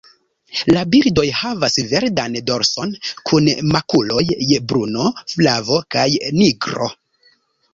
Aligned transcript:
La 0.75 0.83
birdoj 0.93 1.25
havas 1.41 1.75
verdan 1.91 2.37
dorson, 2.47 2.95
kun 3.31 3.51
makuloj 3.75 4.25
je 4.53 4.59
bruno, 4.73 5.13
flavo 5.35 5.79
kaj 5.97 6.07
nigro. 6.41 6.91